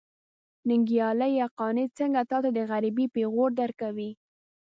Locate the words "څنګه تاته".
1.99-2.49